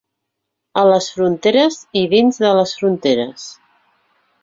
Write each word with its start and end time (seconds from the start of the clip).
A 0.81 0.85
les 0.91 1.09
fronteres 1.17 1.79
i 2.03 2.05
dins 2.17 2.43
de 2.47 2.53
les 2.61 2.75
fronteres. 2.81 3.49